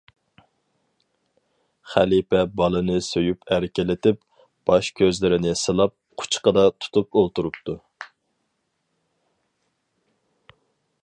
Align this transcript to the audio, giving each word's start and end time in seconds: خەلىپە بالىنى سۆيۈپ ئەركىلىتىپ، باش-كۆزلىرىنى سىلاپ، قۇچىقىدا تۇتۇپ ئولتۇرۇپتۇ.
خەلىپە 1.95 2.39
بالىنى 2.61 2.95
سۆيۈپ 3.07 3.53
ئەركىلىتىپ، 3.57 4.21
باش-كۆزلىرىنى 4.71 5.53
سىلاپ، 5.65 5.95
قۇچىقىدا 6.23 6.65
تۇتۇپ 6.87 7.21
ئولتۇرۇپتۇ. 7.23 7.79